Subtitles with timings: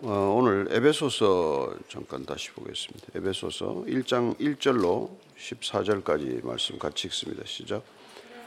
[0.00, 3.06] 어, 오늘 에베소서 잠깐 다시 보겠습니다.
[3.16, 7.42] 에베소서 1장 1절로 14절까지 말씀 같이 읽습니다.
[7.44, 7.82] 시작.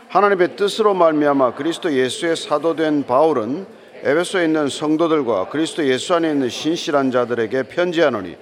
[0.07, 3.67] 하나님의 뜻으로 말미암아 그리스도 예수의 사도된 바울은
[4.01, 8.37] 에베소에 있는 성도들과 그리스도 예수 안에 있는 신실한 자들에게 편지하노니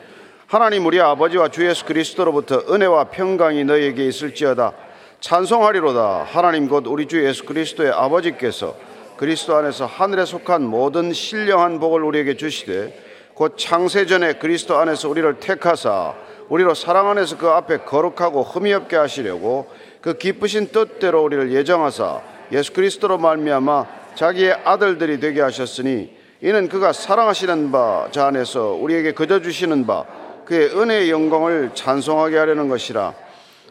[0.46, 4.74] 하나님 우리 아버지와 주 예수 그리스도로부터 은혜와 평강이 너에게 있을지어다
[5.20, 8.76] 찬송하리로다 하나님 곧 우리 주 예수 그리스도의 아버지께서
[9.20, 12.98] 그리스도 안에서 하늘에 속한 모든 신령한 복을 우리에게 주시되
[13.34, 16.14] 곧 창세전에 그리스도 안에서 우리를 택하사
[16.48, 19.68] 우리로 사랑 안에서 그 앞에 거룩하고 흠이 없게 하시려고
[20.00, 22.22] 그 기쁘신 뜻대로 우리를 예정하사
[22.54, 29.42] 예수 그리스도로 말미암아 자기의 아들들이 되게 하셨으니 이는 그가 사랑하시는 바 자 안에서 우리에게 거저
[29.42, 30.06] 주시는 바
[30.46, 33.14] 그의 은혜의 영광을 찬송하게 하려는 것이라.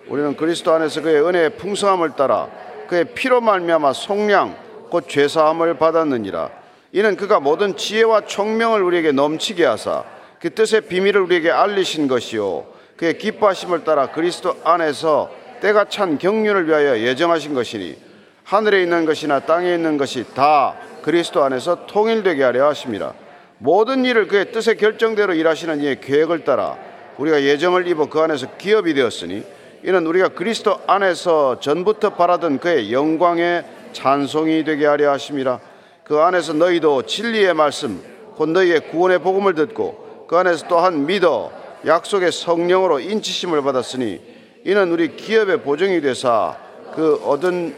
[0.08, 2.50] 우리는 그리스도 안에서 그의 은혜의 풍성함을 따라
[2.88, 6.50] 그의 피로 말미암아 속량 곧 죄사함을 받았느니라.
[6.92, 10.04] 이는 그가 모든 지혜와 총명을 우리에게 넘치게 하사
[10.40, 12.66] 그 뜻의 비밀을 우리에게 알리신 것이요.
[12.96, 15.30] 그의 기뻐하심을 따라 그리스도 안에서
[15.60, 17.96] 때가 찬 경륜을 위하여 예정하신 것이니
[18.44, 23.12] 하늘에 있는 것이나 땅에 있는 것이 다 그리스도 안에서 통일되게 하려 하심이라
[23.58, 26.76] 모든 일을 그의 뜻의 결정대로 일하시는 이의 계획을 따라
[27.18, 29.44] 우리가 예정을 입어 그 안에서 기업이 되었으니
[29.84, 35.60] 이는 우리가 그리스도 안에서 전부터 바라던 그의 영광의 찬송이 되게 하려 하심이라
[36.04, 38.02] 그 안에서 너희도 진리의 말씀
[38.36, 41.52] 곧 너희의 구원의 복음을 듣고 그 안에서 또한 믿어
[41.86, 44.20] 약속의 성령으로 인치심을 받았으니
[44.64, 46.56] 이는 우리 기업의 보정이 되사
[46.94, 47.74] 그 얻은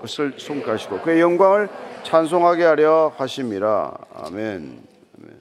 [0.00, 1.68] 것을 손가시고 그의 영광을
[2.02, 4.82] 찬송하게 하려 하심이라 아멘.
[5.18, 5.40] 아멘.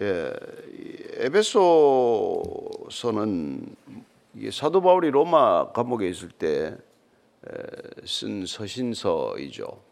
[0.00, 0.32] 예,
[1.24, 2.96] 에베소서는
[4.52, 6.76] 사도 바울이 로마 감옥에 있을 때
[8.04, 9.88] 쓴 서신서이죠.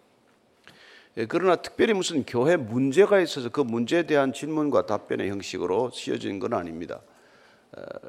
[1.18, 6.52] 예, 그러나 특별히 무슨 교회 문제가 있어서 그 문제에 대한 질문과 답변의 형식으로 쓰여진 건
[6.52, 7.00] 아닙니다.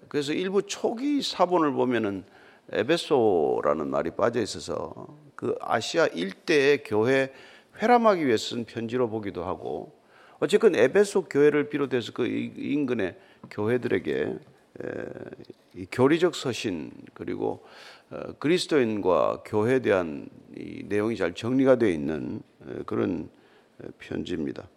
[0.07, 2.23] 그래서 일부 초기 사본을 보면은
[2.71, 7.31] 에베소라는 말이 빠져 있어서 그 아시아 일대의 교회
[7.81, 9.97] 회람하기 위해 쓴 편지로 보기도 하고
[10.39, 13.15] 어쨌든 에베소 교회를 비롯해서 그 인근의
[13.49, 14.37] 교회들에게
[15.91, 17.65] 교리적 서신 그리고 어,
[18.39, 20.29] 그리스도인과 교회에 대한
[20.85, 23.29] 내용이 잘 정리가 되어 있는 어, 그런
[23.79, 24.67] 어, 편지입니다.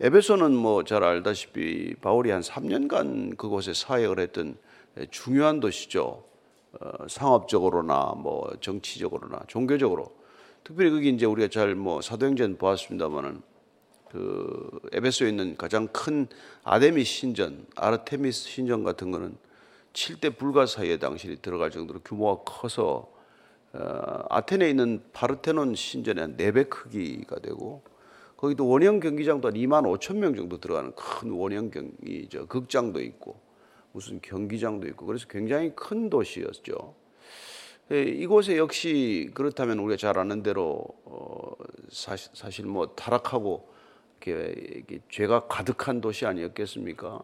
[0.00, 4.56] 에베소는 뭐 잘 알다시피 바울이 한 3년간 그곳에 사역을 했던
[5.10, 6.24] 중요한 도시죠.
[7.08, 10.10] 상업적으로나 뭐 정치적으로나 종교적으로
[10.64, 13.42] 특별히 거기 이제 우리가 잘 뭐 사도행전 보았습니다만은
[14.10, 16.26] 그 에베소에 있는 가장 큰
[16.64, 19.36] 아데미 신전, 아르테미스 신전 같은 거는
[19.92, 23.12] 7대 불가 사이에 당신이 들어갈 정도로 규모가 커서
[23.72, 27.82] 어, 아테네에 있는 파르테논 신전의 한 4배 크기가 되고
[28.36, 33.40] 거기도 원형 경기장도 한 2만 5천 명 정도 들어가는 큰 원형 경기 저 극장도 있고
[33.92, 36.94] 무슨 경기장도 있고 그래서 굉장히 큰 도시였죠.
[37.92, 41.52] 예, 이곳에 역시 그렇다면 우리가 잘 아는 대로 어,
[41.90, 43.70] 사실, 사실 뭐 타락하고
[44.20, 47.22] 이렇게, 이렇게 죄가 가득한 도시 아니었겠습니까?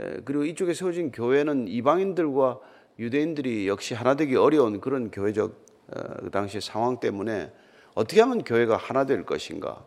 [0.00, 2.58] 예, 그리고 이쪽에 세워진 교회는 이방인들과
[2.98, 7.50] 유대인들이 역시 하나 되기 어려운 그런 교회적 어, 그 당시 상황 때문에
[7.94, 9.84] 어떻게 하면 교회가 하나 될 것인가,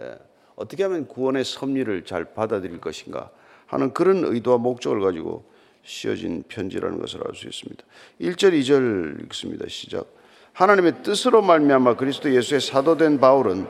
[0.00, 0.16] 예,
[0.56, 3.30] 어떻게 하면 구원의 섭리를 잘 받아들일 것인가
[3.66, 5.50] 하는 그런 의도와 목적을 가지고
[5.84, 7.84] 씌어진 편지라는 것을 알 수 있습니다.
[8.20, 9.66] 1절, 2절 읽습니다.
[9.68, 10.06] 시작.
[10.52, 13.66] 하나님의 뜻으로 말미암아 그리스도 예수의 사도된 바울은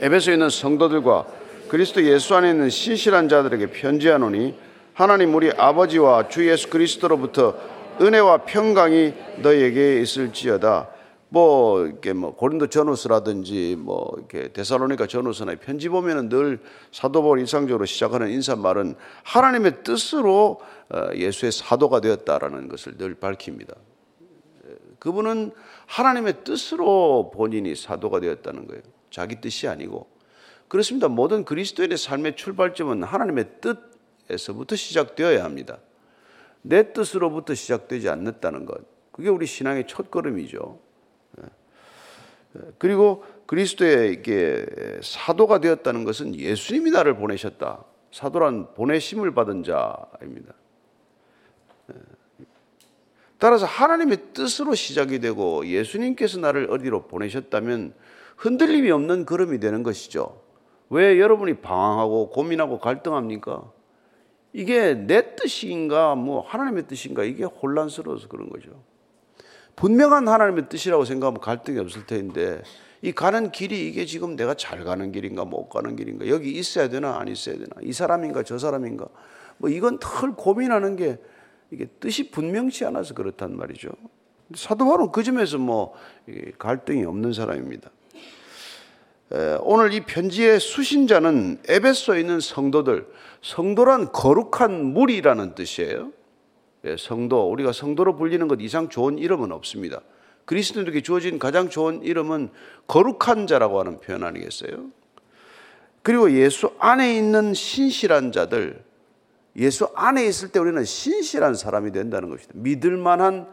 [0.00, 1.26] 에베소에 있는 성도들과
[1.68, 4.54] 그리스도 예수 안에 있는 신실한 자들에게 편지하노니
[4.94, 7.56] 하나님 우리 아버지와 주 예수 그리스도로부터
[8.00, 10.88] 은혜와 평강이 너에게 있을지어다.
[11.28, 16.58] 뭐 이렇게 뭐 고린도 전후서라든지 뭐 이렇게 데살로니가 전후서나 편지 보면은 늘
[16.90, 20.60] 사도 바울 일상적으로 시작하는 인사말은 하나님의 뜻으로
[20.92, 23.74] 어, 예수의 사도가 되었다라는 것을 늘 밝힙니다.
[24.98, 25.52] 그분은
[25.86, 28.82] 하나님의 뜻으로 본인이 사도가 되었다는 거예요.
[29.10, 30.08] 자기 뜻이 아니고
[30.68, 31.08] 그렇습니다.
[31.08, 33.89] 모든 그리스도인의 삶의 출발점은 하나님의 뜻
[34.30, 35.78] 에서부터 시작되어야 합니다.
[36.62, 38.80] 내 뜻으로부터 시작되지 않는다는 것.
[39.12, 40.78] 그게 우리 신앙의 첫 걸음이죠.
[41.40, 41.46] 예.
[42.56, 42.60] 예.
[42.78, 44.66] 그리고 그리스도에게
[45.02, 47.84] 사도가 되었다는 것은 예수님이 나를 보내셨다.
[48.12, 50.54] 사도란 보내심을 받은 자입니다.
[51.90, 51.94] 예.
[53.38, 57.94] 따라서 하나님의 뜻으로 시작이 되고 예수님께서 나를 어디로 보내셨다면
[58.36, 60.42] 흔들림이 없는 걸음이 되는 것이죠.
[60.90, 63.72] 왜 여러분이 방황하고 고민하고 갈등합니까?
[64.52, 68.70] 이게 내 뜻인가 뭐 하나님의 뜻인가 이게 혼란스러워서 그런 거죠.
[69.76, 72.62] 분명한 하나님의 뜻이라고 생각하면 갈등이 없을 텐데
[73.02, 77.18] 이 가는 길이 이게 지금 내가 잘 가는 길인가 못 가는 길인가 여기 있어야 되나
[77.18, 79.06] 안 있어야 되나 이 사람인가 저 사람인가
[79.58, 81.18] 뭐 이건 털 고민하는 게
[81.70, 83.90] 이게 뜻이 분명치 않아서 그렇단 말이죠.
[84.54, 85.94] 사도 바울은 그 점에서 뭐
[86.58, 87.90] 갈등이 없는 사람입니다.
[89.62, 93.06] 오늘 이 편지의 수신자는 에베소에 있는 성도들,
[93.42, 96.12] 성도란 거룩한 물이라는 뜻이에요.
[96.84, 100.00] 예, 성도, 우리가 성도로 불리는 것 이상 좋은 이름은 없습니다.
[100.46, 102.50] 그리스도인에게 주어진 가장 좋은 이름은
[102.88, 104.90] 거룩한 자라고 하는 표현 아니겠어요?
[106.02, 108.82] 그리고 예수 안에 있는 신실한 자들,
[109.56, 112.52] 예수 안에 있을 때 우리는 신실한 사람이 된다는 것이다.
[112.54, 113.46] 믿을 만한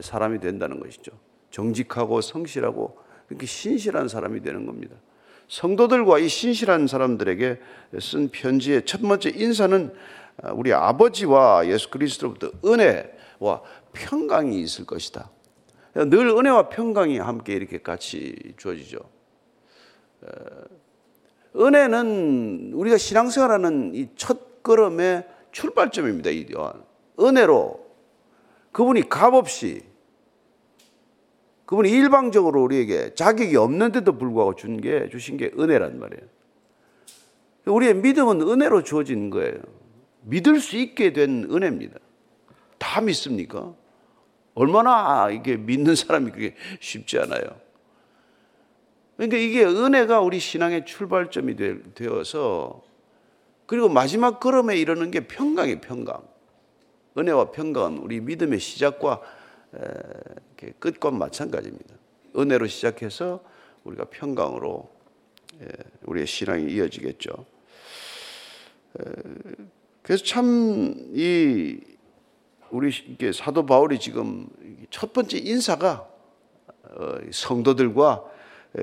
[0.00, 1.12] 사람이 된다는 것이죠.
[1.50, 2.98] 정직하고 성실하고
[3.28, 4.96] 그렇게 신실한 사람이 되는 겁니다.
[5.50, 7.58] 성도들과 이 신실한 사람들에게
[8.00, 9.92] 쓴 편지의 첫 번째 인사는
[10.52, 13.60] 우리 아버지와 예수 그리스도로부터 은혜와
[13.92, 15.28] 평강이 있을 것이다.
[15.94, 18.98] 늘 은혜와 평강이 함께 이렇게 같이 주어지죠.
[21.56, 26.30] 은혜는 우리가 신앙생활하는 이 첫 걸음의 출발점입니다.
[26.30, 26.46] 이
[27.18, 27.86] 은혜로
[28.70, 29.82] 그분이 값없이
[31.70, 36.22] 그분이 일방적으로 우리에게 자격이 없는데도 불구하고 준 게, 주신 게 은혜란 말이에요.
[37.66, 39.54] 우리의 믿음은 은혜로 주어진 거예요.
[40.22, 41.96] 믿을 수 있게 된 은혜입니다.
[42.76, 43.72] 다 믿습니까?
[44.54, 47.44] 얼마나 이게 믿는 사람이 그게 쉽지 않아요.
[49.16, 51.54] 그러니까 이게 은혜가 우리 신앙의 출발점이
[51.94, 52.82] 되어서
[53.66, 56.20] 그리고 마지막 걸음에 이르는 게 평강이 평강.
[57.16, 59.20] 은혜와 평강은 우리 믿음의 시작과
[60.78, 61.94] 끝과 마찬가지입니다.
[62.36, 63.42] 은혜로 시작해서
[63.84, 64.90] 우리가 평강으로
[66.02, 67.44] 우리의 신앙이 이어지겠죠.
[70.02, 71.78] 그래서 참 이
[72.70, 72.92] 우리
[73.32, 74.48] 사도 바울이 지금
[74.90, 76.08] 첫 번째 인사가
[76.84, 78.24] 어, 성도들과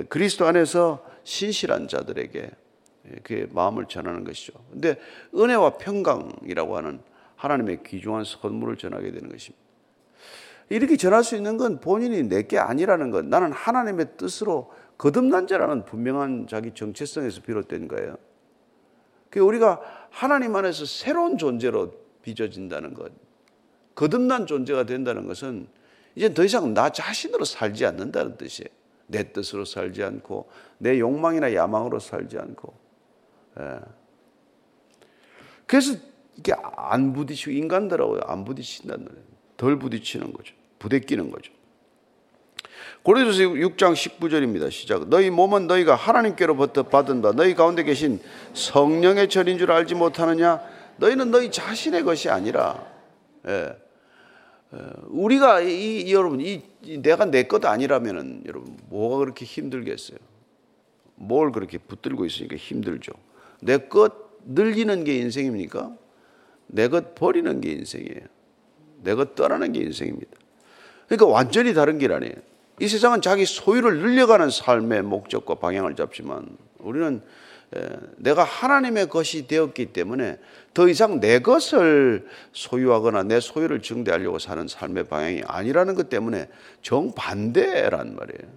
[0.09, 2.51] 그리스도 안에서 신실한 자들에게
[3.23, 4.53] 그의 마음을 전하는 것이죠.
[4.71, 4.99] 근데
[5.33, 6.99] 은혜와 평강이라고 하는
[7.37, 9.66] 하나님의 귀중한 선물을 전하게 되는 것입니다.
[10.69, 13.25] 이렇게 전할 수 있는 건 본인이 내게 아니라는 것.
[13.25, 18.17] 나는 하나님의 뜻으로 거듭난 자라는 분명한 자기 정체성에서 비롯된 거예요.
[19.29, 23.11] 그 우리가 하나님 안에서 새로운 존재로 빚어진다는 것.
[23.95, 25.67] 거듭난 존재가 된다는 것은
[26.15, 28.69] 이제 더 이상 나 자신으로 살지 않는다는 뜻이에요.
[29.07, 30.49] 내 뜻으로 살지 않고
[30.79, 32.73] 내 욕망이나 야망으로 살지 않고.
[33.59, 33.79] 예.
[35.65, 35.97] 그래서
[36.35, 39.23] 이게 안 부딪히고 인간들하고 안 부딪힌다는 거예요.
[39.57, 40.55] 덜 부딪히는 거죠.
[40.79, 41.51] 부대끼는 거죠.
[43.03, 44.69] 고린도서 6장 19절입니다.
[44.69, 45.07] 시작.
[45.09, 48.19] 너희 몸은 너희가 하나님께로부터 받은 바 너희 가운데 계신
[48.53, 50.62] 성령의 절인 줄 알지 못하느냐?
[50.97, 52.85] 너희는 너희 자신의 것이 아니라
[53.47, 53.75] 예.
[54.74, 54.77] 예.
[55.07, 60.18] 우리가 이, 이 여러분 이, 이 내가 내 것 아니라면은 여러분 뭐가 그렇게 힘들겠어요?
[61.15, 63.13] 뭘 그렇게 붙들고 있으니까 힘들죠.
[63.62, 64.13] 내 것
[64.45, 65.95] 늘리는 게 인생입니까?
[66.68, 68.25] 내 것 버리는 게 인생이에요.
[69.03, 70.31] 내 것 떠나는 게 인생입니다.
[71.07, 72.33] 그러니까 완전히 다른 길 아니에요.
[72.80, 77.21] 이 세상은 자기 소유를 늘려가는 삶의 목적과 방향을 잡지만 우리는
[78.18, 80.38] 내가 하나님의 것이 되었기 때문에
[80.74, 86.50] 더 이상 내 것을 소유하거나 내 소유를 증대하려고 사는 삶의 방향이 아니라는 것 때문에
[86.81, 88.51] 정반대란 말이에요.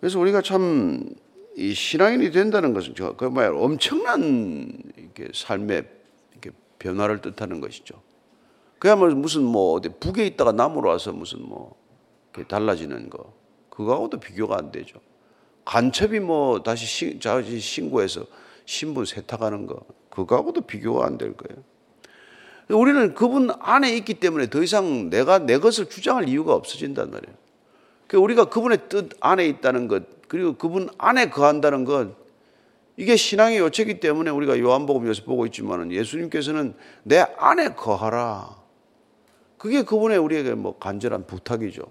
[0.00, 1.28] 그래서 우리가 참
[1.58, 5.82] 이 신앙인이 된다는 것은 그말 엄청난 이렇게 삶의
[6.30, 8.00] 이렇게 변화를 뜻하는 것이죠.
[8.78, 11.76] 그야말로 무슨 뭐 어디 북에 있다가 남으로 와서 무슨 뭐
[12.46, 13.32] 달라지는 거
[13.70, 15.00] 그거하고도 비교가 안 되죠.
[15.64, 18.24] 간첩이 뭐 다시 신, 자기 신고해서
[18.64, 19.80] 신분 세탁하는 거
[20.10, 21.62] 그거하고도 비교가 안 될 거예요.
[22.70, 27.36] 우리는 그분 안에 있기 때문에 더 이상 내가 내 것을 주장할 이유가 없어진단 말이에요.
[28.06, 32.14] 그러니까 우리가 그분의 뜻 안에 있다는 것 그리고 그분 안에 거한다는 것
[32.96, 38.57] 이게 신앙의 요체이기 때문에 우리가 요한복음에서 보고 있지만은 예수님께서는 내 안에 거하라.
[39.58, 41.82] 그게 그분의 우리에게 뭐 간절한 부탁이죠.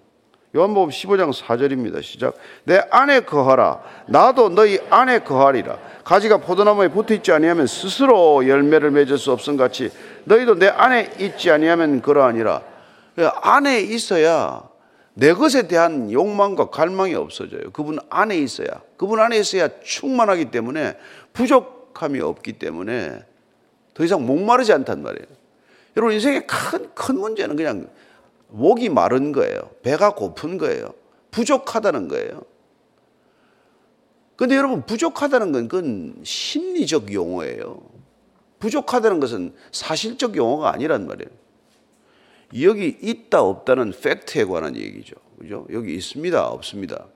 [0.55, 2.01] 요한복음 15장 4절입니다.
[2.01, 2.35] 시작.
[2.63, 3.81] 내 안에 거하라.
[4.07, 5.77] 나도 너희 안에 거하리라.
[6.03, 9.91] 가지가 포도나무에 붙어 있지 아니하면 스스로 열매를 맺을 수 없음 같이
[10.23, 12.61] 너희도 내 안에 있지 아니하면 그러하니라.
[13.41, 14.63] 안에 있어야
[15.13, 17.71] 내 것에 대한 욕망과 갈망이 없어져요.
[17.73, 18.67] 그분 안에 있어야.
[18.95, 20.95] 그분 안에 있어야 충만하기 때문에
[21.33, 23.19] 부족함이 없기 때문에
[23.93, 25.36] 더 이상 목마르지 않단 말이에요.
[25.97, 27.89] 여러분 인생의 큰, 큰 문제는 그냥
[28.49, 29.71] 목이 마른 거예요.
[29.81, 30.93] 배가 고픈 거예요.
[31.31, 32.43] 부족하다는 거예요.
[34.35, 37.81] 근데 여러분 부족하다는 건 그건 심리적 용어예요.
[38.59, 41.29] 부족하다는 것은 사실적 용어가 아니란 말이에요.
[42.61, 45.15] 여기 있다 없다는 팩트에 관한 얘기죠.
[45.39, 45.65] 그죠?
[45.73, 46.47] 여기 있습니다.
[46.47, 47.07] 없습니다.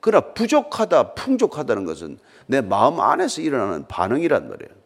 [0.00, 4.77] 그러나 부족하다, 풍족하다는 것은 내 마음 안에서 일어나는 반응이란 말이에요.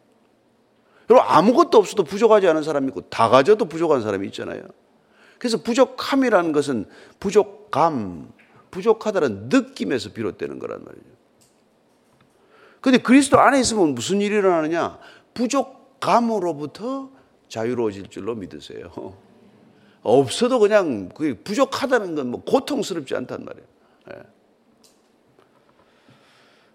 [1.10, 4.62] 여러분, 아무것도 없어도 부족하지 않은 사람이 있고, 다 가져도 부족한 사람이 있잖아요.
[5.38, 6.86] 그래서 부족함이라는 것은
[7.18, 8.32] 부족감,
[8.70, 11.06] 부족하다는 느낌에서 비롯되는 거란 말이죠.
[12.80, 14.98] 근데 그리스도 안에 있으면 무슨 일이 일어나느냐?
[15.34, 17.10] 부족감으로부터
[17.48, 18.90] 자유로워질 줄로 믿으세요.
[20.02, 23.66] 없어도 그냥 그 부족하다는 건 뭐 고통스럽지 않단 말이에요.
[24.14, 24.22] 예.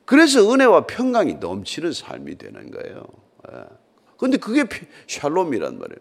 [0.06, 3.04] 그래서 은혜와 평강이 넘치는 삶이 되는 거예요.
[4.34, 4.38] 예.
[4.38, 4.66] 그게
[5.08, 6.00] 샬롬이란 말이에요.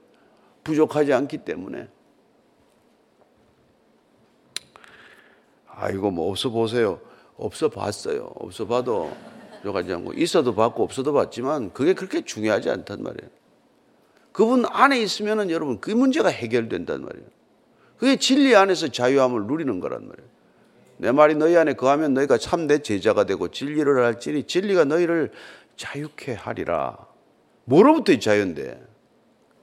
[0.65, 1.89] 부족하지 않기 때문에.
[5.69, 7.01] 아이고 뭐 없어 보세요.
[7.37, 8.33] 없어 봤어요.
[8.37, 9.15] 없어 봐도
[9.63, 13.31] 저가지 않고 있어도 봤고 없어도 봤지만 그게 그렇게 중요하지 않단 말이에요.
[14.33, 17.27] 그분 안에 있으면은 여러분 그 문제가 해결된단 말이에요.
[17.99, 20.29] 그게 진리 안에서 자유함을 누리는 거란 말이에요.
[20.99, 25.31] 내 말이 너희 안에 거하면 너희가 참 내 제자가 되고 진리를 알지니 진리가 너희를
[25.77, 27.06] 자유케 하리라.
[27.67, 28.87] 뭐로부터 자유인데?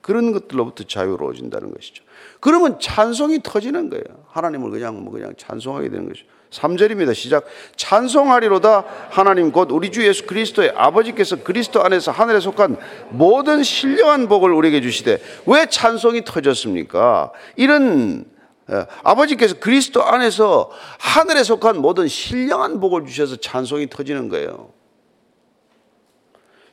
[0.01, 2.03] 그런 것들로부터 자유로워진다는 것이죠.
[2.41, 4.03] 그러면 찬송이 터지는 거예요.
[4.27, 6.27] 하나님을 그냥 뭐 그냥 찬송하게 되는 것이죠.
[6.51, 7.15] 3절입니다.
[7.15, 7.45] 시작.
[7.77, 12.77] 찬송하리로다 하나님 곧 우리 주 예수 그리스도의 아버지께서 그리스도 안에서 하늘에 속한
[13.09, 17.31] 모든 신령한 복을 우리에게 주시되 왜 찬송이 터졌습니까?
[17.55, 18.25] 이런
[18.71, 20.69] 예, 아버지께서 그리스도 안에서
[20.99, 24.71] 하늘에 속한 모든 신령한 복을 주셔서 찬송이 터지는 거예요.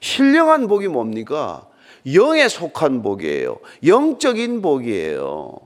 [0.01, 1.67] 신령한 복이 뭡니까?
[2.13, 3.59] 영에 속한 복이에요.
[3.87, 5.59] 영적인 복이에요.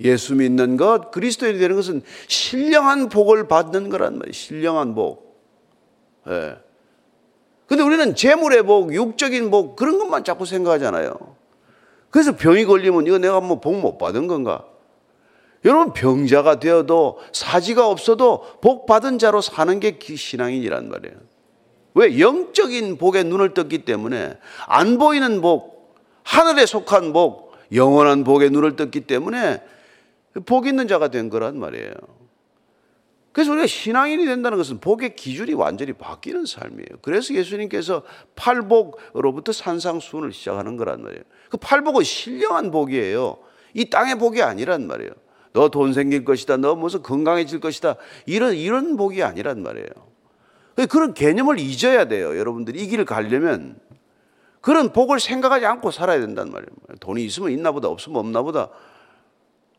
[0.00, 4.32] 예수 믿는 것, 그리스도인이 되는 것은 신령한 복을 받는 거란 말이에요.
[4.32, 5.40] 신령한 복.
[6.28, 6.56] 예.
[7.66, 11.36] 근데 우리는 재물의 복, 육적인 복, 그런 것만 자꾸 생각하잖아요.
[12.10, 14.64] 그래서 병이 걸리면 이거 내가 뭐 복 못 받은 건가?
[15.64, 21.16] 여러분 병자가 되어도 사지가 없어도 복 받은 자로 사는 게 신앙인이란 말이에요.
[21.94, 24.36] 왜 영적인 복에 눈을 떴기 때문에
[24.66, 29.62] 안 보이는 복, 하늘에 속한 복, 영원한 복에 눈을 떴기 때문에
[30.46, 31.92] 복 있는 자가 된 거란 말이에요.
[33.32, 36.98] 그래서 우리가 신앙인이 된다는 것은 복의 기준이 완전히 바뀌는 삶이에요.
[37.02, 38.02] 그래서 예수님께서
[38.36, 41.22] 팔복으로부터 산상수훈을 시작하는 거란 말이에요.
[41.48, 43.38] 그 팔복은 신령한 복이에요.
[43.74, 45.10] 이 땅의 복이 아니란 말이에요.
[45.52, 46.56] 너 돈 생길 것이다.
[46.58, 47.96] 너 무슨 건강해질 것이다.
[48.26, 50.13] 이런, 이런 복이 아니란 말이에요.
[50.90, 52.36] 그런 개념을 잊어야 돼요.
[52.36, 53.78] 여러분들이 이 길을 가려면
[54.60, 56.68] 그런 복을 생각하지 않고 살아야 된단 말이에요.
[57.00, 58.70] 돈이 있으면 있나 보다, 없으면 없나 보다.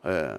[0.06, 0.32] 예.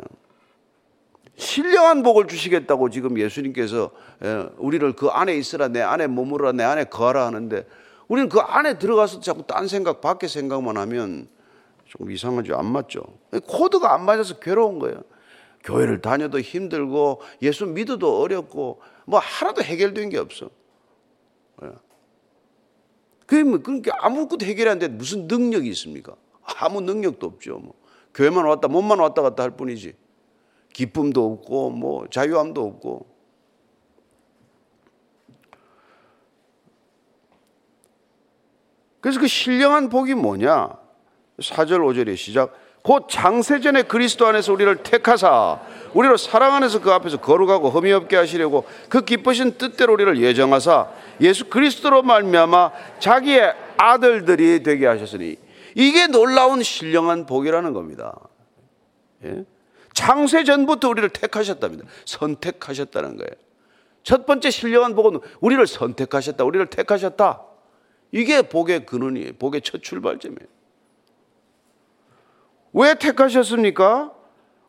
[1.37, 3.91] 신령한 복을 주시겠다고 지금 예수님께서
[4.25, 7.67] 예, 우리를 그 안에 있으라, 내 안에 머무르라, 내 안에 거하라 하는데
[8.09, 11.29] 우리는 그 안에 들어가서 자꾸 딴 생각, 밖에 생각만 하면
[11.85, 12.57] 조금 이상하죠.
[12.57, 13.03] 안 맞죠.
[13.47, 15.03] 코드가 안 맞아서 괴로운 거예요.
[15.65, 20.51] 교회를 다녀도 힘들고 예수 믿어도 어렵고 뭐 하나도 해결된 게 없어.
[21.63, 21.71] 예.
[23.25, 24.89] 그러니까 아무것도 해결이 안 돼.
[24.89, 26.15] 무슨 능력이 있습니까?
[26.43, 27.59] 아무 능력도 없죠.
[27.59, 27.75] 뭐.
[28.15, 29.95] 교회만 왔다, 몸만 왔다 갔다 할 뿐이지.
[30.73, 33.07] 기쁨도 없고, 뭐, 자유함도 없고.
[39.01, 40.79] 그래서 그 신령한 복이 뭐냐?
[41.39, 42.55] 4절, 5절의 시작.
[42.87, 45.59] 곧 장세전에 그리스도 안에서 우리를 택하사
[45.93, 50.89] 우리로 사랑 안에서 그 앞에서 거룩하고 흠이 없게 하시려고 그 기쁘신 뜻대로 우리를 예정하사
[51.21, 55.35] 예수 그리스도로 말미암아 자기의 아들들이 되게 하셨으니
[55.75, 58.17] 이게 놀라운 신령한 복이라는 겁니다.
[59.25, 59.45] 예?
[59.93, 61.87] 창세 전부터 우리를 택하셨답니다.
[62.05, 63.31] 선택하셨다는 거예요.
[64.05, 66.45] 첫 번째 신령한 복은 우리를 선택하셨다.
[66.45, 67.43] 우리를 택하셨다.
[68.13, 69.33] 이게 복의 근원이에요.
[69.41, 70.56] 복의 첫 출발점이에요.
[72.77, 74.13] 왜 택하셨습니까?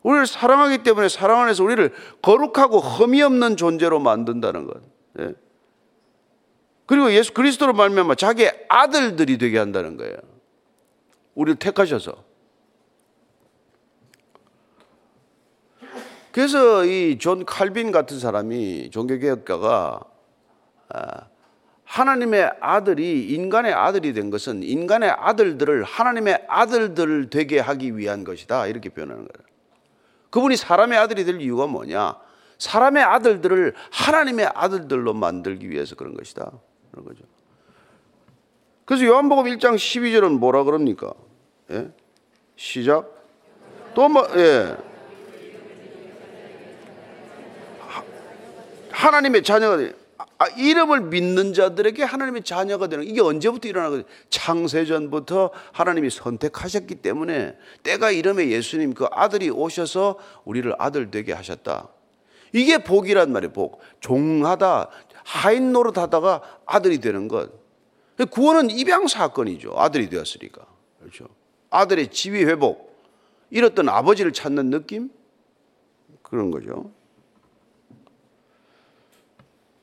[0.02, 4.80] 우리를 사랑하기 때문에 사랑 안에서 우리를 거룩하고 흠이 없는 존재로 만든다는 것.
[5.20, 5.34] 예?
[6.86, 10.16] 그리고 예수 그리스도로 말미암아 자기의 아들들이 되게 한다는 거예요.
[11.34, 12.24] 우리를 택하셔서.
[16.32, 20.00] 그래서 이 존 칼빈 같은 사람이 종교개혁가가
[20.90, 21.26] 아,
[21.88, 28.66] 하나님의 아들이 인간의 아들이 된 것은 인간의 아들들을 하나님의 아들들 되게 하기 위한 것이다.
[28.66, 29.48] 이렇게 표현하는 거예요.
[30.28, 32.16] 그분이 사람의 아들이 될 이유가 뭐냐?
[32.58, 36.52] 사람의 아들들을 하나님의 아들들로 만들기 위해서 그런 것이다.
[36.90, 37.24] 그런 거죠.
[38.84, 41.14] 그래서 요한복음 1장 12절은 뭐라 그럽니까?
[41.70, 41.88] 예?
[42.56, 43.10] 시작.
[43.94, 44.76] 또 뭐, 예.
[48.90, 49.92] 하나님의 자녀가 돼.
[50.40, 54.04] 아, 이름을 믿는 자들에게 하나님의 자녀가 되는 이게 언제부터 일어나거든요?
[54.30, 61.88] 창세전부터 하나님이 선택하셨기 때문에 때가 이름에 예수님 그 아들이 오셔서 우리를 아들 되게 하셨다.
[62.52, 63.52] 이게 복이란 말이에요.
[63.52, 63.80] 복.
[63.98, 64.90] 종하다
[65.24, 67.50] 하인 노릇하다가 아들이 되는 것.
[68.30, 69.74] 구원은 입양 사건이죠.
[69.76, 70.64] 아들이 되었으니까.
[71.00, 71.26] 그렇죠.
[71.70, 72.96] 아들의 지위 회복.
[73.50, 75.10] 잃었던 아버지를 찾는 느낌?
[76.22, 76.92] 그런 거죠.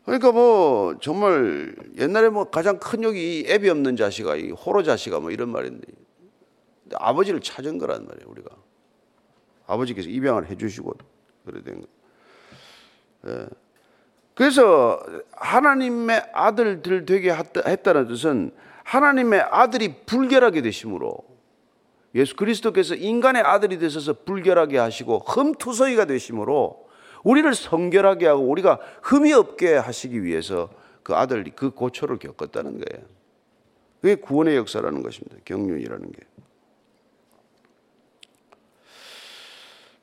[0.05, 5.31] 그러니까 뭐 정말 옛날에 뭐 가장 큰 욕이 애비 없는 자식아, 이 호로 자식아 뭐
[5.31, 5.81] 이런 말인데
[6.93, 8.49] 아버지를 찾은 거란 말이에요 우리가
[9.65, 10.93] 아버지께서 입양을 해주시고
[11.45, 11.87] 그래 된 거.
[13.27, 13.47] 예.
[14.35, 14.99] 그래서
[15.31, 18.51] 하나님의 아들들 되게 했다는 뜻은
[18.83, 21.17] 하나님의 아들이 불결하게 되심으로
[22.13, 26.84] 예수 그리스도께서 인간의 아들이 되셔서 불결하게 하시고 흠투성이가 되심으로
[27.25, 30.69] 우리를 성결하게 하고 우리가 흠이 없게 하시기 위해서
[31.03, 33.05] 그 아들이 그 고초를 겪었다는 거예요.
[33.99, 35.35] 그게 구원의 역사라는 것입니다.
[35.43, 36.19] 경륜이라는 게.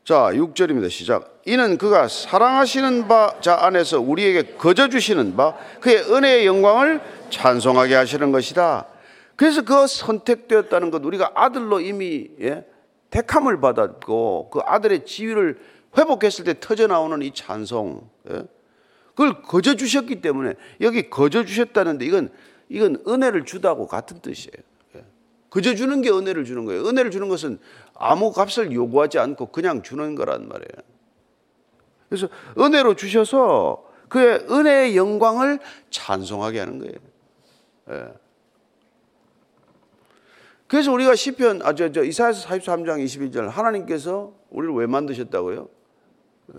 [0.04, 0.90] 자, 6절입니다.
[0.90, 1.40] 시작.
[1.46, 7.00] 이는 그가 사랑하시는 바 자 안에서 우리에게 거저 주시는 바 그의 은혜의 영광을
[7.30, 8.88] 찬송하게 하시는 것이다.
[9.36, 12.66] 그래서 그 선택되었다는 것 우리가 아들로 이미 예?
[13.10, 15.60] 택함을 받았고 그 아들의 지위를
[15.96, 18.44] 회복했을 때 터져 나오는 이 찬송 예?
[19.10, 22.30] 그걸 거저 주셨기 때문에 여기 거저 주셨다는데 이건
[22.68, 24.56] 이건 은혜를 주다고 같은 뜻이에요.
[24.96, 25.04] 예?
[25.50, 26.86] 거저 주는 게 은혜를 주는 거예요.
[26.86, 27.58] 은혜를 주는 것은
[27.94, 30.92] 아무 값을 요구하지 않고 그냥 주는 거란 말이에요.
[32.08, 35.58] 그래서 은혜로 주셔서 그의 은혜의 영광을
[35.90, 36.94] 찬송하게 하는 거예요.
[37.90, 38.12] 예.
[40.66, 45.68] 그래서 우리가 시편 아저 저 이사야서 43장 21절 하나님께서 우리를 왜 만드셨다고요?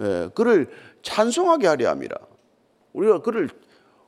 [0.02, 0.70] 예, 그를
[1.02, 2.16] 찬송하게 하려 함이라.
[2.94, 3.50] 우리가 그를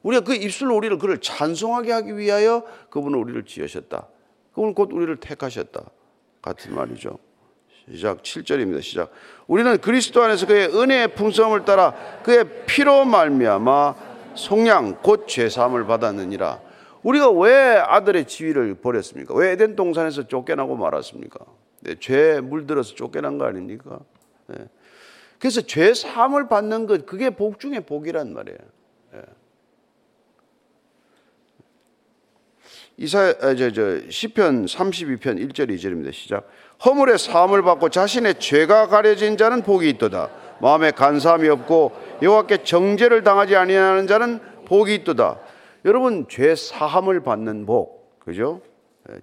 [0.04, 4.08] 우리가 그 입술로 우리를 그를 찬송하게 하기 위하여 그분은 우리를 지으셨다.
[4.54, 5.84] 그분은 곧 우리를 택하셨다.
[6.42, 7.18] 같은 말이죠.
[7.92, 8.82] 시작 7절입니다.
[8.82, 9.12] 시작.
[9.48, 13.96] 우리는 그리스도 안에서 그의 은혜의 풍성을 따라 그의 피로 말미암아
[14.36, 16.62] 속량 곧 죄사함을 받았느니라.
[17.04, 19.36] 우리가 왜 아들의 지위를 버렸습니까?
[19.36, 21.40] 왜 에덴 동산에서 쫓겨나고 말았습니까?
[21.82, 24.00] 네, 죄 물들어서 쫓겨난 거 아닙니까?
[24.48, 24.58] 네.
[25.40, 28.58] 그래서 죄 사함을 받는 것 그게 복 중에 복이란 말이에요.
[29.14, 29.22] 네.
[32.98, 36.14] 이사 저, 저 시편 32편 1절 2절입니다.
[36.14, 36.48] 시작.
[36.86, 40.30] 허물의 사함을 받고 자신의 죄가 가려진 자는 복이 있도다.
[40.62, 45.40] 마음에 간사함이 없고 여호와께 정죄를 당하지 아니하는 자는 복이 있도다.
[45.84, 48.62] 여러분 죄 사함을 받는 복, 그죠?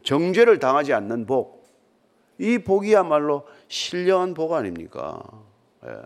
[0.04, 1.62] 정죄를 당하지 않는 복.
[2.38, 5.22] 이 복이야말로 신령한 복 아닙니까?
[5.86, 6.02] 예.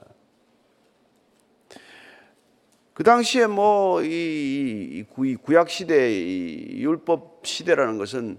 [2.95, 5.05] 그 당시에 뭐 이
[5.43, 8.39] 구약 시대 이 율법 시대라는 것은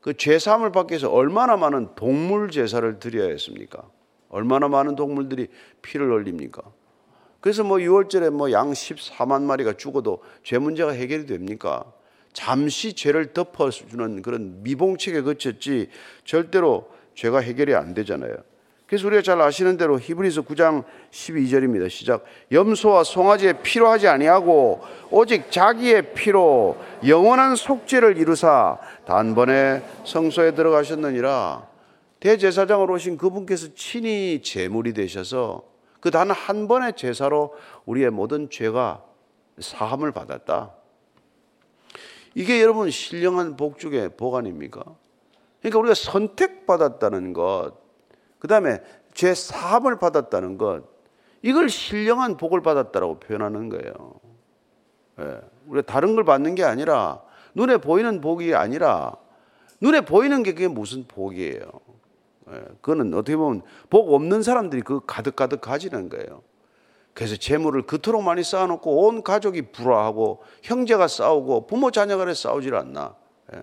[0.00, 3.90] 그 제사함을 받기 위해서 얼마나 많은 동물 제사를 드려야 했습니까?
[4.28, 5.48] 얼마나 많은 동물들이
[5.82, 6.62] 피를 흘립니까?
[7.40, 11.92] 그래서 뭐 6월절에 뭐 양 14만 마리가 죽어도 죄 문제가 해결이 됩니까?
[12.32, 15.88] 잠시 죄를 덮어주는 그런 미봉책에 그쳤지
[16.24, 18.36] 절대로 죄가 해결이 안 되잖아요.
[18.88, 21.90] 그래서 우리가 잘 아시는 대로 히브리서 9장 12절입니다.
[21.90, 22.24] 시작.
[22.50, 26.74] 염소와 송아지의 피로 하지 아니하고 오직 자기의 피로
[27.06, 31.68] 영원한 속죄를 이루사 단번에 성소에 들어가셨느니라.
[32.20, 35.62] 대제사장으로 오신 그분께서 친히 제물이 되셔서
[36.00, 39.04] 그 단 한 번의 제사로 우리의 모든 죄가
[39.58, 40.72] 사함을 받았다.
[42.34, 44.82] 이게 여러분 신령한 복 중의 복 아닙니까?
[45.60, 47.72] 그러니까 우리가 선택받았다는 것,
[48.38, 48.80] 그 다음에
[49.14, 50.84] 죄 사함을 받았다는 것,
[51.42, 53.92] 이걸 신령한 복을 받았다라고 표현하는 거예요.
[55.20, 57.20] 예, 우리가 다른 걸 받는 게 아니라
[57.54, 59.16] 눈에 보이는 복이 아니라
[59.80, 61.60] 눈에 보이는 게 그게 무슨 복이에요.
[62.50, 66.42] 예, 그거는 어떻게 보면 복 없는 사람들이 그 가득가득 가지는 거예요.
[67.14, 73.16] 그래서 재물을 그토록 많이 쌓아놓고 온 가족이 불화하고 형제가 싸우고 부모 자녀 간에 싸우질 않나.
[73.54, 73.62] 예?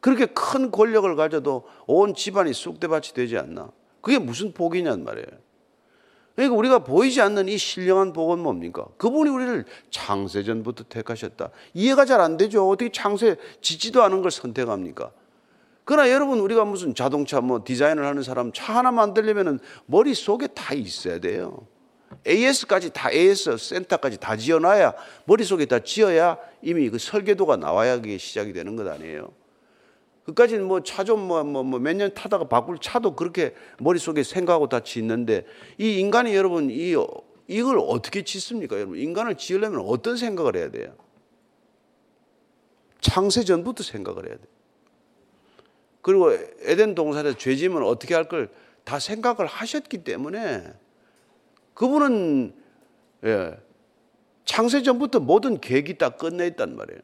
[0.00, 3.70] 그렇게 큰 권력을 가져도 온 집안이 쑥대밭이 되지 않나.
[4.00, 5.26] 그게 무슨 복이냔 말이에요.
[6.34, 8.86] 그러니까 우리가 보이지 않는 이 신령한 복은 뭡니까?
[8.96, 11.50] 그분이 우리를 창세전부터 택하셨다.
[11.74, 12.68] 이해가 잘 안 되죠.
[12.68, 15.12] 어떻게 창세 짓지도 않은 걸 선택합니까?
[15.84, 21.18] 그러나 여러분 우리가 무슨 자동차 뭐 디자인을 하는 사람 차 하나 만들려면 머릿속에 다 있어야
[21.18, 21.66] 돼요.
[22.26, 28.52] AS까지 다 AS 센터까지 다 지어놔야 머릿속에 다 지어야 이미 그 설계도가 나와야 그게 시작이
[28.52, 29.32] 되는 것 아니에요.
[30.34, 34.68] 그까지는 뭐 차 좀 뭐 뭐 뭐 몇 년 타다가 바꿀 차도 그렇게 머릿속에 생각하고
[34.68, 35.44] 다 짓는데
[35.78, 36.94] 이 인간이 여러분 이
[37.48, 38.76] 이걸 어떻게 짓습니까?
[38.76, 40.94] 여러분 인간을 지으려면 어떤 생각을 해야 돼요?
[43.00, 44.42] 창세 전부터 생각을 해야 돼.
[46.02, 48.48] 그리고 에덴 동산에서 죄 지으면 어떻게 할 걸
[48.84, 50.72] 다 생각을 하셨기 때문에
[51.74, 52.54] 그분은
[53.24, 53.56] 예.
[54.44, 57.00] 창세 전부터 모든 계획이 다 끝내 있단 말이에요.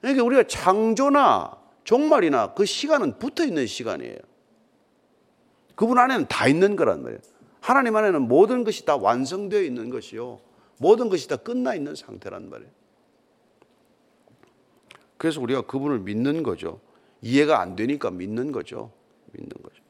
[0.00, 4.18] 그러니까 우리가 창조나 종말이나 그 시간은 붙어 있는 시간이에요.
[5.74, 7.20] 그분 안에는 다 있는 거란 말이에요.
[7.60, 10.40] 하나님 안에는 모든 것이 다 완성되어 있는 것이요.
[10.78, 12.70] 모든 것이 다 끝나 있는 상태란 말이에요.
[15.16, 16.80] 그래서 우리가 그분을 믿는 거죠.
[17.20, 18.90] 이해가 안 되니까 믿는 거죠.
[19.32, 19.82] 믿는 거죠.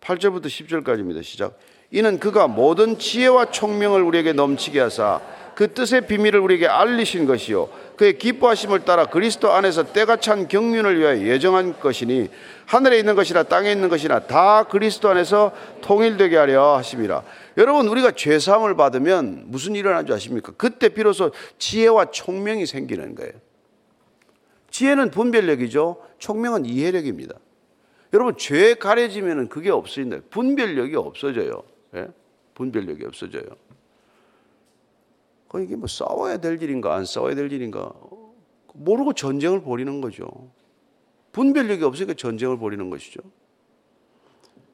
[0.00, 1.22] 8절부터 10절까지입니다.
[1.22, 1.58] 시작.
[1.90, 5.20] 이는 그가 모든 지혜와 총명을 우리에게 넘치게 하사
[5.58, 11.20] 그 뜻의 비밀을 우리에게 알리신 것이요 그의 기뻐하심을 따라 그리스도 안에서 때가 찬 경륜을 위하여
[11.20, 12.28] 예정한 것이니
[12.64, 17.24] 하늘에 있는 것이나 땅에 있는 것이나 다 그리스도 안에서 통일되게 하려 하심이라.
[17.56, 20.52] 여러분 우리가 죄 사함을 받으면 무슨 일이 일어나는 줄 아십니까?
[20.56, 23.32] 그때 비로소 지혜와 총명이 생기는 거예요.
[24.70, 25.96] 지혜는 분별력이죠.
[26.20, 27.34] 총명은 이해력입니다.
[28.12, 30.18] 여러분 죄 가려지면 그게 없어진다.
[30.30, 31.64] 분별력이 없어져요.
[31.96, 32.06] 예?
[32.54, 33.67] 분별력이 없어져요.
[35.48, 37.92] 그 이게 뭐 싸워야 될 일인가 안 싸워야 될 일인가
[38.74, 40.28] 모르고 전쟁을 벌이는 거죠.
[41.32, 43.20] 분별력이 없으니까 전쟁을 벌이는 것이죠.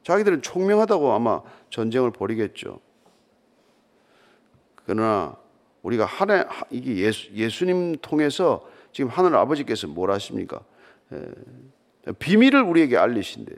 [0.03, 2.79] 자기들은 총명하다고 아마 전쟁을 벌이겠죠.
[4.85, 5.35] 그러나
[5.81, 10.63] 우리가 하나 이게 예수, 예수님 통해서 지금 하늘 아버지께서 뭘 하십니까?
[11.11, 13.57] 에, 비밀을 우리에게 알리신대요.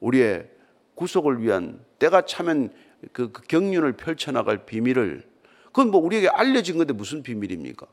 [0.00, 0.48] 우리의
[0.94, 2.70] 구속을 위한 때가 차면
[3.12, 5.27] 그, 그 경륜을 펼쳐나갈 비밀을
[5.78, 7.86] 그건 뭐 우리에게 알려진 건데 무슨 비밀입니까?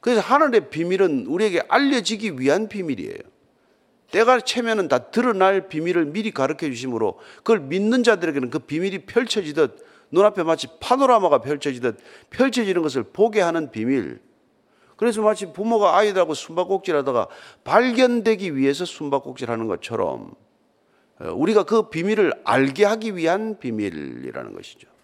[0.00, 3.16] 그래서 하늘의 비밀은 우리에게 알려지기 위한 비밀이에요.
[4.10, 10.42] 때가 채면은 다 드러날 비밀을 미리 가르쳐 주심으로 그걸 믿는 자들에게는 그 비밀이 펼쳐지듯 눈앞에
[10.42, 11.98] 마치 파노라마가 펼쳐지듯
[12.28, 14.20] 펼쳐지는 것을 보게 하는 비밀.
[14.96, 17.28] 그래서 마치 부모가 아이들하고 숨바꼭질 하다가
[17.64, 20.34] 발견되기 위해서 숨바꼭질 하는 것처럼
[21.18, 24.95] 어, 우리가 그 비밀을 알게 하기 위한 비밀이라는 것이죠.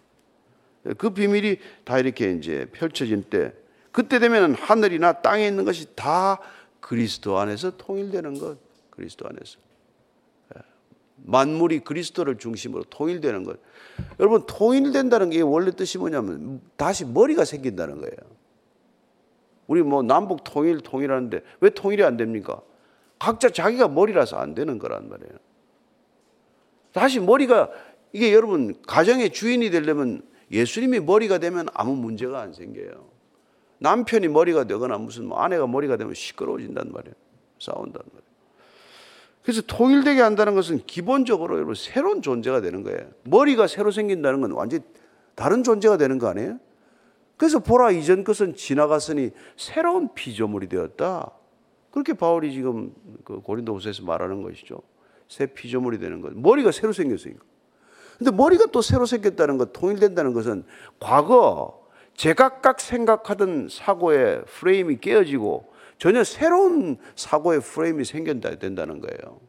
[0.99, 3.53] 그 비밀이 다 이렇게 이제 펼쳐진 때
[3.93, 6.41] 그때 되면 하늘이나 땅에 있는 것이 다
[6.81, 8.59] 그리스도 안에서 통일되는 것.
[8.91, 9.59] 그리스도 안에서.
[10.57, 10.61] 예.
[11.17, 13.59] 만물이 그리스도를 중심으로 통일되는 것.
[14.19, 18.17] 여러분 통일된다는 게 원래 뜻이 뭐냐면 다시 머리가 생긴다는 거예요.
[19.67, 22.61] 우리 뭐 남북 통일 통일하는데 왜 통일이 안 됩니까?
[23.19, 25.33] 각자 자기가 머리라서 안 되는 거란 말이에요.
[26.93, 27.71] 다시 머리가
[28.13, 33.11] 이게 여러분 가정의 주인이 되려면 예수님이 머리가 되면 아무 문제가 안 생겨요.
[33.79, 37.15] 남편이 머리가 되거나 무슨 뭐 아내가 머리가 되면 시끄러워진단 말이에요.
[37.59, 38.33] 싸운단 말이에요.
[39.43, 43.11] 그래서 통일되게 한다는 것은 기본적으로 여러분 새로운 존재가 되는 거예요.
[43.25, 44.85] 머리가 새로 생긴다는 건 완전히
[45.35, 46.61] 다른 존재가 되는 거 아니에요?
[47.37, 51.33] 그래서 보라 이전 것은 지나갔으니 새로운 피조물이 되었다.
[51.91, 54.81] 그렇게 바울이 지금 그 고린도후서에서 말하는 것이죠.
[55.29, 56.33] 새 피조물이 되는 것.
[56.35, 57.45] 머리가 새로 생겼으니까.
[58.23, 60.65] 근데 머리가 또 새로 생겼다는 것, 통일된다는 것은
[61.01, 61.83] 과거
[62.15, 69.41] 제각각 생각하던 사고의 프레임이 깨어지고 전혀 새로운 사고의 프레임이 생겨야 된다는 거예요.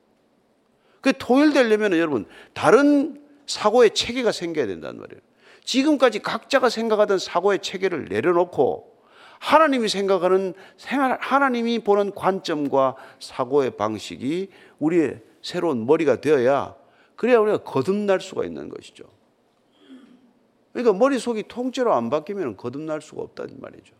[1.02, 5.22] 그 통일되려면 여러분 다른 사고의 체계가 생겨야 된다는 말이에요.
[5.64, 8.92] 지금까지 각자가 생각하던 사고의 체계를 내려놓고
[9.38, 10.56] 하나님이 생각하는
[11.20, 16.82] 하나님이 보는 관점과 사고의 방식이 우리의 새로운 머리가 되어야
[17.16, 19.06] 그래야 우리가 거듭날 수가 있는 것이죠.
[20.72, 23.94] 그러니까 머릿속이 통째로 안 바뀌면 거듭날 수가 없다는 말이죠.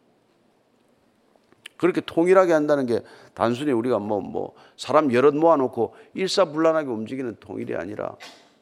[1.78, 3.02] 그렇게 통일하게 한다는 게
[3.34, 8.16] 단순히 우리가 뭐, 뭐, 사람 여럿 모아놓고 일사불란하게 움직이는 통일이 아니라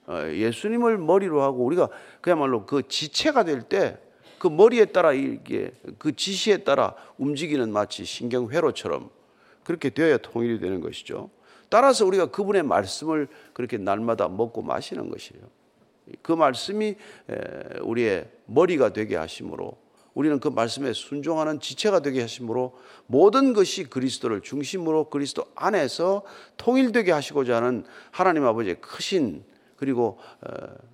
[0.07, 4.11] 어, 예수님을 머리로 하고 우리가 그야말로 그 지체가 될 때
[4.41, 9.11] 그 머리에 따라 이게 그 지시에 따라 움직이는 마치 신경회로처럼
[9.63, 11.29] 그렇게 되어야 통일이 되는 것이죠.
[11.71, 15.41] 따라서 우리가 그분의 말씀을 그렇게 날마다 먹고 마시는 것이에요.
[16.21, 16.97] 그 말씀이
[17.83, 19.77] 우리의 머리가 되게 하심으로
[20.13, 26.23] 우리는 그 말씀에 순종하는 지체가 되게 하심으로 모든 것이 그리스도를 중심으로 그리스도 안에서
[26.57, 29.45] 통일되게 하시고자 하는 하나님 아버지의 크신
[29.77, 30.19] 그리고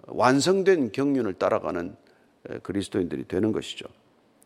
[0.06, 1.96] 완성된 경륜을 따라가는
[2.62, 3.88] 그리스도인들이 되는 것이죠.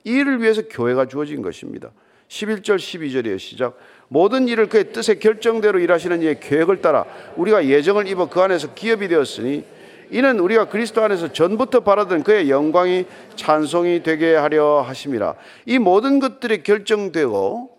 [0.06, 1.92] 이 일을 위해서 교회가 주어진 것입니다.
[2.32, 8.30] 11절 12절의 시작 모든 일을 그의 뜻의 결정대로 일하시는 이의 계획을 따라 우리가 예정을 입어
[8.30, 9.66] 그 안에서 기업이 되었으니
[10.12, 16.64] 이는 우리가 그리스도 안에서 전부터 바라던 그의 영광이 찬송이 되게 하려 하심이라 이 모든 것들이
[16.64, 17.70] 결정되고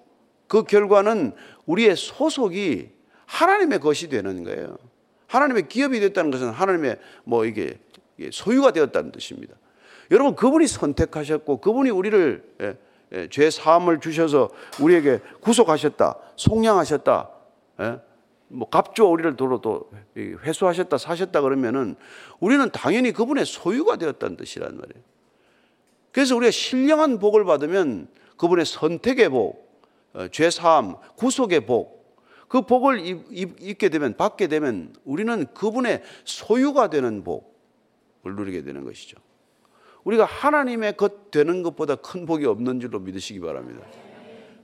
[0.48, 1.32] 그 결과는
[1.64, 2.90] 우리의 소속이
[3.24, 4.76] 하나님의 것이 되는 거예요.
[5.28, 7.78] 하나님의 기업이 됐다는 것은 하나님의 뭐 이게
[8.30, 9.54] 소유가 되었다는 뜻입니다.
[10.10, 12.76] 여러분 그분이 선택하셨고 그분이 우리를 예, 예,
[13.30, 17.30] 죄 사함을 주셔서 우리에게 구속하셨다, 속량하셨다,
[17.80, 18.00] 예?
[18.48, 21.96] 뭐 값주어 우리를 도로 또 회수하셨다, 사셨다 그러면은
[22.38, 25.04] 우리는 당연히 그분의 소유가 되었다는 뜻이란 말이에요.
[26.10, 29.80] 그래서 우리가 신령한 복을 받으면 그분의 선택의 복,
[30.12, 32.02] 어, 죄사함, 구속의 복,
[32.48, 33.00] 그 복을
[33.32, 39.16] 입게 되면 받게 되면 우리는 그분의 소유가 되는 복을 누리게 되는 것이죠.
[40.04, 43.80] 우리가 하나님의 것 되는 것보다 큰 복이 없는 줄로 믿으시기 바랍니다.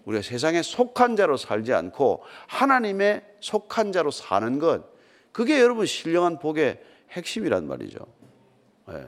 [0.05, 4.85] 우리가 세상에 속한 자로 살지 않고 하나님의 속한 자로 사는 것,
[5.33, 7.99] 그게 여러분 신령한 복의 핵심이란 말이죠.
[8.89, 9.05] 네.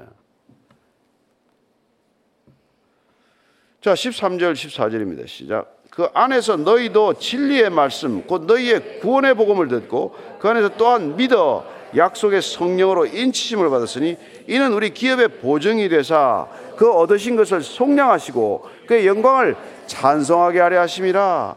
[3.81, 5.27] 자, 13절, 14절입니다.
[5.27, 5.81] 시작.
[5.91, 12.43] 그 안에서 너희도 진리의 말씀, 곧 너희의 구원의 복음을 듣고 그 안에서 또한 믿어 약속의
[12.43, 20.61] 성령으로 인치심을 받았으니 이는 우리 기업의 보증이 되사 그 얻으신 것을 속량하시고 그의 영광을 찬송하게
[20.61, 21.57] 하려 하심이라.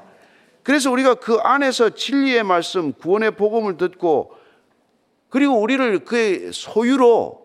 [0.63, 4.35] 그래서 우리가 그 안에서 진리의 말씀, 구원의 복음을 듣고
[5.29, 7.43] 그리고 우리를 그의 소유로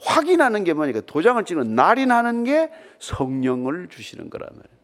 [0.00, 4.74] 확인하는 게 뭐니까 도장을 찍는 날인하는 게 성령을 주시는 말이에요.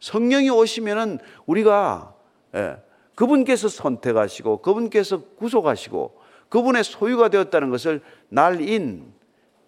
[0.00, 2.14] 성령이 오시면은 우리가
[2.54, 2.76] 예,
[3.14, 6.17] 그분께서 선택하시고 그분께서 구속하시고
[6.48, 9.12] 그분의 소유가 되었다는 것을 날인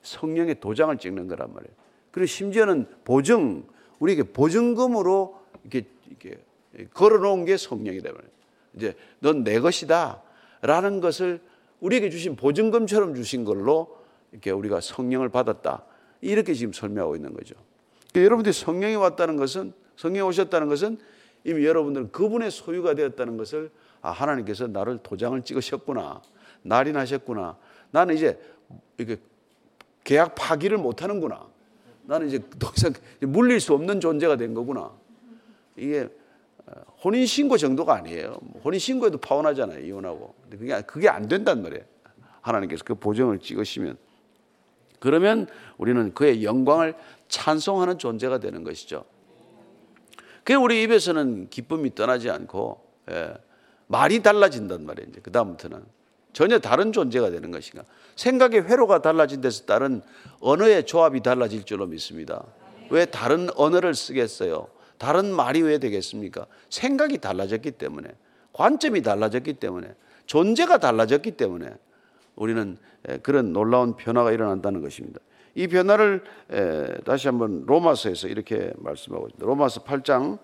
[0.02, 1.74] 성령의 도장을 찍는 거란 말이에요.
[2.10, 3.64] 그리고 심지어는 보증,
[3.98, 6.38] 우리에게 보증금으로 이렇게, 이렇게
[6.94, 8.30] 걸어놓은 게 성령이다 말이에요.
[8.74, 10.22] 이제 넌 내 것이다.
[10.62, 11.40] 라는 것을
[11.80, 13.98] 우리에게 주신 보증금처럼 주신 걸로
[14.32, 15.84] 이렇게 우리가 성령을 받았다.
[16.20, 17.54] 이렇게 지금 설명하고 있는 거죠.
[18.10, 20.98] 그러니까 여러분들이 성령이 왔다는 것은, 성령이 오셨다는 것은
[21.44, 23.70] 이미 여러분들은 그분의 소유가 되었다는 것을
[24.02, 26.22] 아, 하나님께서 나를 도장을 찍으셨구나.
[26.62, 27.56] 날인하셨구나.
[27.90, 28.40] 나는 이제
[28.98, 29.20] 이렇게
[30.04, 31.48] 계약 파기를 못 하는구나.
[32.04, 34.92] 나는 이제 더 이상 물릴 수 없는 존재가 된 거구나.
[35.76, 36.08] 이게
[36.66, 36.72] 어,
[37.04, 38.38] 혼인 신고 정도가 아니에요.
[38.42, 39.84] 뭐 혼인 신고에도 파혼하잖아요.
[39.84, 40.34] 이혼하고.
[40.42, 41.84] 근데 그게, 그게 안 된단 말이에요.
[42.40, 43.96] 하나님께서 그 보정을 찍으시면.
[44.98, 45.46] 그러면
[45.78, 46.94] 우리는 그의 영광을
[47.28, 49.04] 찬송하는 존재가 되는 것이죠.
[50.44, 53.34] 그 우리 입에서는 기쁨이 떠나지 않고, 예,
[53.86, 55.08] 말이 달라진단 말이에요.
[55.10, 55.99] 이제 그 다음부터는.
[56.32, 57.84] 전혀 다른 존재가 되는 것인가.
[58.16, 60.02] 생각의 회로가 달라진 데서 따른
[60.40, 62.44] 언어의 조합이 달라질 줄로 믿습니다.
[62.90, 64.68] 왜 다른 언어를 쓰겠어요?
[64.98, 66.46] 다른 말이 왜 되겠습니까?
[66.68, 68.08] 생각이 달라졌기 때문에,
[68.52, 69.94] 관점이 달라졌기 때문에,
[70.26, 71.70] 존재가 달라졌기 때문에
[72.36, 72.76] 우리는
[73.22, 75.20] 그런 놀라운 변화가 일어난다는 것입니다.
[75.54, 76.22] 이 변화를
[77.04, 79.46] 다시 한번 로마서에서 이렇게 말씀하고 있습니다.
[79.46, 80.38] 로마서 8장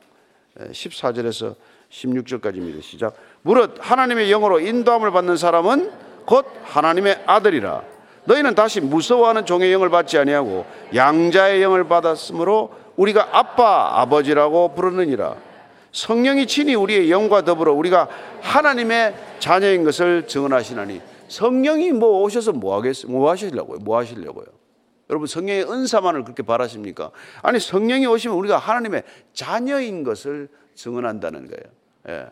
[0.59, 1.55] 14절에서
[1.90, 2.83] 16절까지입니다.
[2.83, 3.14] 시작.
[3.42, 5.90] 무릇 하나님의 영으로 인도함을 받는 사람은
[6.27, 7.83] 곧 하나님의 아들이라.
[8.25, 15.37] 너희는 다시 무서워하는 종의 영을 받지 아니하고 양자의 영을 받았으므로 우리가 아빠 아버지라고 부르느니라.
[15.92, 18.09] 성령이 친히 우리의 영과 더불어 우리가
[18.42, 23.11] 하나님의 자녀인 것을 증언하시나니 성령이 뭐 오셔서 뭐 하겠어요?
[23.11, 23.79] 뭐 하시려고요?
[23.79, 24.44] 뭐 하시려고요?
[25.09, 27.12] 여러분 성령의 은사만을 그렇게 바라십니까?
[27.42, 31.76] 아니 성령이 오시면 우리가 하나님의 자녀인 것을 증언한다는 거예요.
[32.09, 32.27] 예.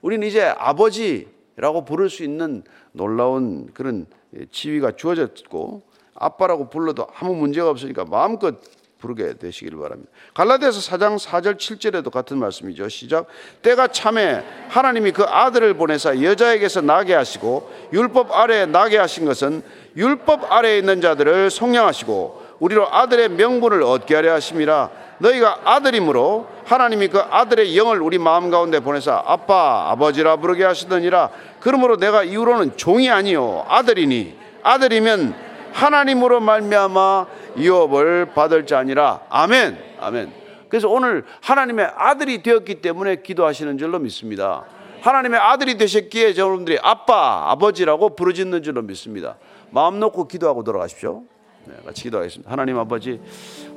[0.00, 2.62] 우리는 이제 아버지라고 부를 수 있는
[2.92, 4.06] 놀라운 그런
[4.50, 5.82] 지위가 주어졌고
[6.14, 8.60] 아빠라고 불러도 아무 문제가 없으니까 마음껏
[8.98, 10.10] 부르게 되시기를 바랍니다.
[10.34, 12.88] 갈라디아서 4장 4절 7절에도 같은 말씀이죠.
[12.88, 13.26] 시작.
[13.62, 19.62] 때가 참에 하나님이 그 아들을 보내사 여자에게서 나게 하시고 율법 아래에 나게 하신 것은
[19.96, 27.18] 율법 아래에 있는 자들을 속량하시고 우리로 아들의 명분을 얻게 하려 하심이라 너희가 아들이므로 하나님이 그
[27.18, 31.30] 아들의 영을 우리 마음 가운데 보내사 아빠 아버지라 부르게 하시더니라.
[31.60, 35.34] 그러므로 내가 이후로는 종이 아니요 아들이니 아들이면
[35.72, 37.26] 하나님으로 말미암아
[37.58, 39.20] 유업을 받을 자니라.
[39.28, 39.78] 아멘.
[40.00, 40.32] 아멘.
[40.68, 44.64] 그래서 오늘 하나님의 아들이 되었기 때문에 기도하시는 줄로 믿습니다.
[45.02, 49.36] 하나님의 아들이 되셨기에 여러분들이 아빠 아버지라고 부르짖는 줄로 믿습니다.
[49.70, 51.22] 마음 놓고 기도하고 돌아가십시오.
[51.22, 51.35] 네,
[51.84, 52.50] 같이 기도하겠습니다.
[52.50, 53.20] 하나님 아버지,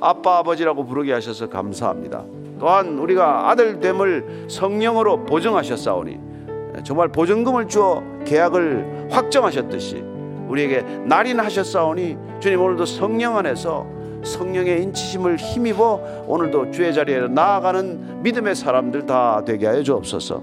[0.00, 2.24] 아빠 아버지라고 부르게 하셔서 감사합니다.
[2.58, 6.18] 또한 우리가 아들 됨을 성령으로 보증하셨사오니
[6.74, 9.96] 네, 정말 보증금을 주어 계약을 확정하셨듯이
[10.48, 13.86] 우리에게 날인하셨사오니 주님 오늘도 성령 안에서
[14.22, 20.42] 성령의 인치심을 힘입어 오늘도 주의 자리에 나아가는 믿음의 사람들 다 되게 하여 주옵소서.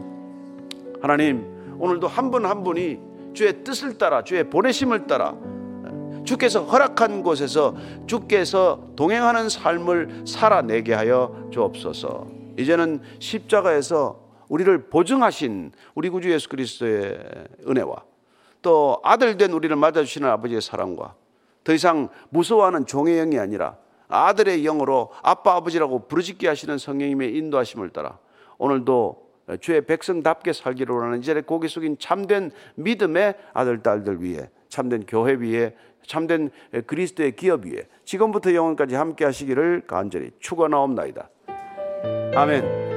[1.02, 1.46] 하나님
[1.80, 3.00] 오늘도 한 분한 한 분이
[3.34, 5.36] 주의 뜻을 따라 주의 보내심을 따라
[6.28, 12.28] 주께서 허락한 곳에서 주께서 동행하는 삶을 살아내게 하여 주옵소서.
[12.58, 17.18] 이제는 십자가에서 우리를 보증하신 우리 구주 예수 그리스도의
[17.68, 18.04] 은혜와
[18.62, 21.16] 또 아들 된 우리를 맞아주시는 아버지의 사랑과
[21.64, 23.78] 더 이상 무서워하는 종의 영이 아니라
[24.10, 28.20] 아들의 영으로 아빠 아버지라고 부르짖게 하시는 성령님의 인도하심을 따라
[28.58, 29.28] 오늘도
[29.62, 35.76] 주의 백성답게 살기로 하는 이제 고개 숙인 참된 믿음의 아들 딸들 위해 참된 교회 위에
[36.08, 36.50] 참된
[36.88, 41.30] 그리스도의 기업 위에 지금부터 영원까지 함께 하시기를 간절히 축원하옵나이다.
[42.34, 42.97] 아멘.